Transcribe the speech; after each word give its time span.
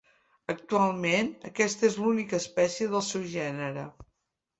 Actualment, 0.51 1.27
aquesta 1.49 1.85
és 1.89 1.97
l'única 2.05 2.39
espècie 2.43 2.89
del 2.95 3.05
seu 3.09 3.27
gènere. 3.35 3.85